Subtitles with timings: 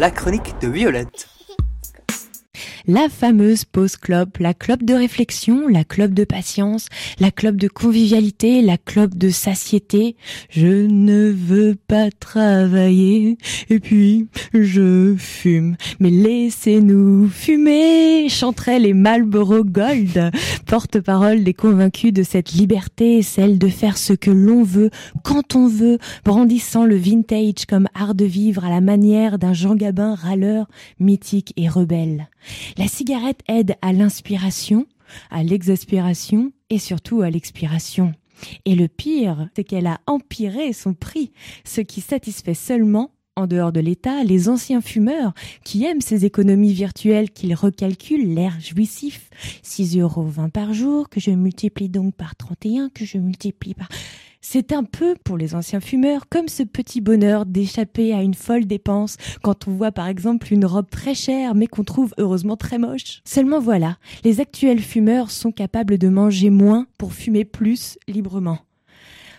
[0.00, 1.28] la chronique de Violette
[2.90, 6.88] la fameuse pause clope, la clope de réflexion, la clope de patience,
[7.20, 10.16] la clope de convivialité, la clope de satiété.
[10.48, 13.38] Je ne veux pas travailler
[13.68, 15.76] et puis je fume.
[16.00, 20.32] Mais laissez-nous fumer, chanteraient les Marlboro Gold,
[20.66, 24.90] porte-parole des convaincus de cette liberté, celle de faire ce que l'on veut,
[25.22, 29.76] quand on veut, brandissant le vintage comme art de vivre à la manière d'un Jean
[29.76, 30.66] Gabin râleur,
[30.98, 32.28] mythique et rebelle.
[32.76, 34.86] La cigarette aide à l'inspiration,
[35.30, 38.14] à l'exaspération et surtout à l'expiration.
[38.64, 41.32] Et le pire, c'est qu'elle a empiré son prix,
[41.64, 45.32] ce qui satisfait seulement en dehors de l'État, les anciens fumeurs
[45.64, 49.30] qui aiment ces économies virtuelles qu'ils recalculent l'air jouissif.
[49.62, 53.88] 6 euros 20 par jour, que je multiplie donc par 31, que je multiplie par...
[54.40, 58.64] C'est un peu, pour les anciens fumeurs, comme ce petit bonheur d'échapper à une folle
[58.64, 62.78] dépense quand on voit par exemple une robe très chère mais qu'on trouve heureusement très
[62.78, 63.20] moche.
[63.24, 68.58] Seulement voilà, les actuels fumeurs sont capables de manger moins pour fumer plus librement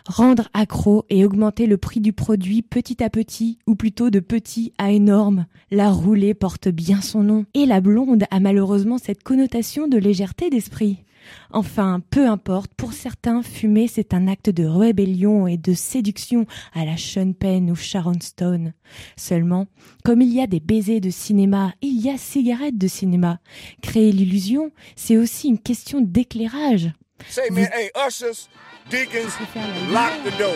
[0.05, 4.73] rendre accro et augmenter le prix du produit petit à petit, ou plutôt de petit
[4.77, 5.45] à énorme.
[5.69, 7.45] La roulée porte bien son nom.
[7.53, 11.03] Et la blonde a malheureusement cette connotation de légèreté d'esprit.
[11.52, 16.86] Enfin, peu importe, pour certains, fumer c'est un acte de rébellion et de séduction à
[16.86, 18.73] la Sean Penn ou Sharon Stone.
[19.16, 19.67] Seulement,
[20.03, 23.39] comme il y a des baisers de cinéma, il y a cigarettes de cinéma.
[23.81, 26.92] Créer l'illusion, c'est aussi une question d'éclairage.
[28.89, 29.38] Deacons,
[29.94, 30.55] lock the door.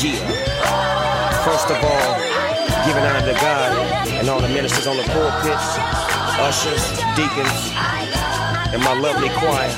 [0.00, 0.48] Yeah.
[1.44, 2.20] First of all,
[2.86, 3.72] giving honor to God
[4.20, 5.58] and all the ministers on the pulpit,
[6.40, 6.84] ushers,
[7.16, 7.72] deacons,
[8.72, 9.70] and my lovely choir.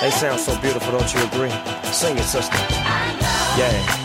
[0.00, 1.52] They sound so beautiful, don't you agree?
[1.92, 2.56] Sing it, sister.
[3.58, 4.00] Yeah.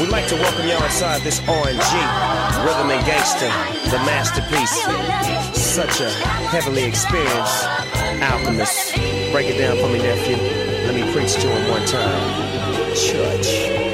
[0.00, 1.92] We'd like to welcome y'all inside this RNG,
[2.64, 3.52] Rhythm and Gangster,
[3.90, 4.72] the masterpiece.
[5.54, 6.10] Such a
[6.48, 7.64] heavily experienced
[8.22, 8.94] alchemist.
[9.32, 10.36] Break it down for me, nephew.
[10.86, 12.94] Let me preach to him one time.
[12.94, 13.89] Church.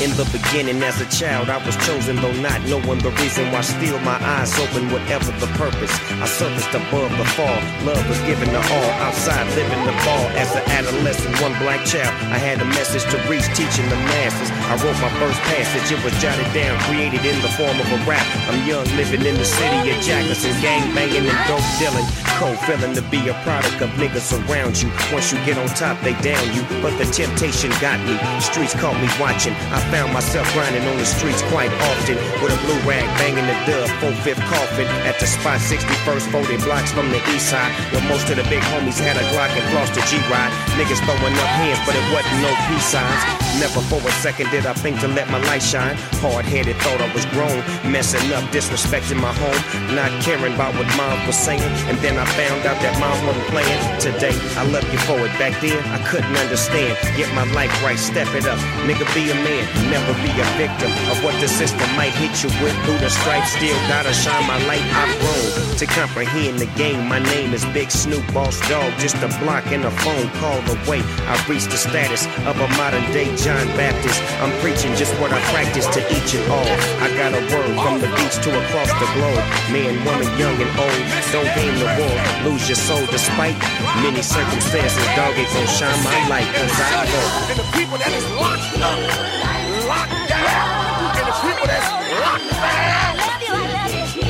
[0.00, 3.60] In the beginning, as a child, I was chosen, though not knowing the reason why.
[3.60, 5.92] Still, my eyes open, whatever the purpose.
[6.16, 7.60] I surfaced above the fall.
[7.84, 8.90] Love was given to all.
[9.04, 10.24] Outside, living the ball.
[10.40, 14.48] As an adolescent, one black child, I had a message to reach, teaching the masses.
[14.72, 15.92] I wrote my first passage.
[15.92, 18.24] It was jotted down, created in the form of a rap.
[18.48, 22.08] I'm young, living in the city of Jackson, gang banging and dope dealing.
[22.40, 24.88] Cold feeling to be a product of niggas around you.
[25.12, 26.64] Once you get on top, they down you.
[26.80, 28.16] But the temptation got me.
[28.40, 29.52] Streets caught me watching.
[29.76, 33.58] I Found myself grinding on the streets quite often with a blue rag banging the
[33.66, 38.06] dub, full fifth coffin at the spot 61st, 40 blocks from the east side, where
[38.06, 40.52] most of the big homies had a Glock and flossed a G-Ride.
[40.78, 43.22] Niggas throwing up hands, but it wasn't no peace signs.
[43.58, 45.96] Never for a second did I think to let my light shine.
[46.22, 47.58] Hard headed, thought I was grown,
[47.90, 49.58] messing up, disrespecting my home,
[49.94, 51.66] not caring about what mom was saying.
[51.90, 53.80] And then I found out that mom wasn't playing.
[53.98, 55.34] Today, I love you for it.
[55.42, 56.94] Back then, I couldn't understand.
[57.18, 59.79] Get my life right, step it up, nigga, be a man.
[59.88, 62.76] Never be a victim of what the system might hit you with.
[62.84, 64.84] Through the stripes, still gotta shine my light.
[64.92, 67.08] I've grown to comprehend the game.
[67.08, 68.92] My name is Big Snoop Boss Dog.
[68.98, 71.00] Just a block and a phone call away.
[71.30, 74.20] I've reached the status of a modern day John Baptist.
[74.44, 76.70] I'm preaching just what I practice to each and all.
[77.00, 79.44] I got a word from the beach to across the globe.
[79.72, 81.02] Man, woman, young and old.
[81.32, 83.56] Don't game the war, lose your soul despite
[84.04, 85.00] many circumstances.
[85.16, 87.26] Dog, it gon' shine my light, cause I know.
[87.50, 90.70] And the people that is locked up locked down,
[91.18, 91.90] and the people that's
[92.22, 93.12] locked down.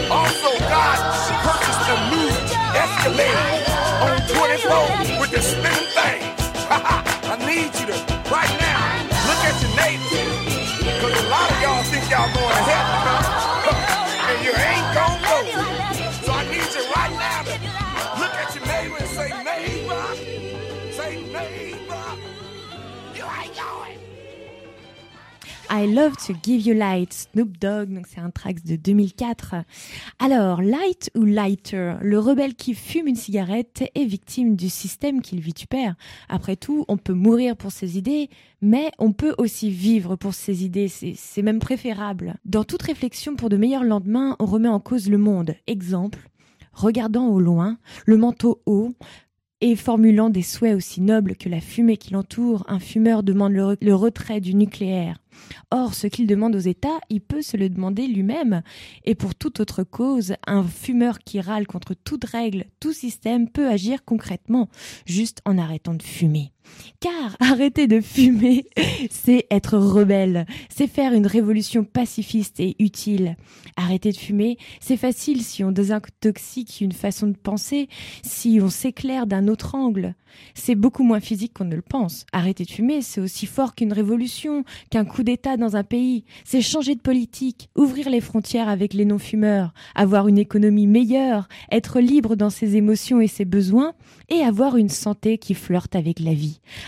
[0.08, 0.98] Also, God
[1.44, 2.30] purchased a new
[2.82, 3.60] Escalade
[4.00, 6.20] on 24 with the spinning thing.
[6.72, 7.96] I need you to,
[8.32, 8.80] right now,
[9.28, 10.08] look at your neighbor.
[10.80, 14.30] Because a lot of y'all think y'all going to heaven, huh?
[14.30, 15.38] and you ain't gonna go.
[16.24, 17.54] So I need you right now to
[18.20, 20.04] look at your neighbor and say, neighbor,
[20.98, 22.06] say, neighbor,
[23.14, 24.09] you ain't going.
[25.72, 29.54] I Love to Give You Light, Snoop Dogg, donc c'est un track de 2004.
[30.18, 35.40] Alors, Light ou Lighter, le rebelle qui fume une cigarette est victime du système qu'il
[35.40, 35.94] vitupère.
[36.28, 38.30] Après tout, on peut mourir pour ses idées,
[38.60, 42.34] mais on peut aussi vivre pour ses idées, c'est même préférable.
[42.44, 45.54] Dans toute réflexion pour de meilleurs lendemains, on remet en cause le monde.
[45.68, 46.28] Exemple,
[46.72, 48.92] regardant au loin, le manteau haut,
[49.60, 53.94] et formulant des souhaits aussi nobles que la fumée qui l'entoure, un fumeur demande le,
[53.94, 55.18] retrait du nucléaire.
[55.70, 58.62] Or, ce qu'il demande aux États, il peut se le demander lui-même.
[59.04, 63.68] Et pour toute autre cause, un fumeur qui râle contre toute règle, tout système peut
[63.68, 64.68] agir concrètement,
[65.06, 66.52] juste en arrêtant de fumer.
[67.00, 68.66] Car arrêter de fumer,
[69.10, 73.36] c'est être rebelle, c'est faire une révolution pacifiste et utile.
[73.76, 77.88] Arrêter de fumer, c'est facile si on désintoxique une façon de penser,
[78.22, 80.14] si on s'éclaire d'un autre angle.
[80.54, 82.24] C'est beaucoup moins physique qu'on ne le pense.
[82.32, 86.24] Arrêter de fumer, c'est aussi fort qu'une révolution, qu'un coup d'État dans un pays.
[86.44, 92.00] C'est changer de politique, ouvrir les frontières avec les non-fumeurs, avoir une économie meilleure, être
[92.00, 93.94] libre dans ses émotions et ses besoins,
[94.28, 96.34] et avoir une santé qui flirte avec la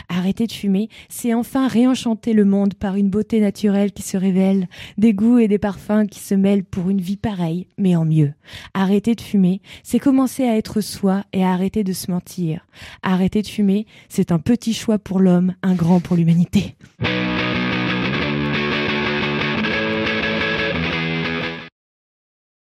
[0.08, 4.68] Arrêter de fumer, c'est enfin réenchanter le monde par une beauté naturelle qui se révèle,
[4.98, 8.32] des goûts et des parfums qui se mêlent pour une vie pareille, mais en mieux.
[8.74, 12.66] Arrêter de fumer, c'est commencer à être soi et à arrêter de se mentir.
[13.02, 16.76] Arrêter de fumer, c'est un petit choix pour l'homme, un grand pour l'humanité.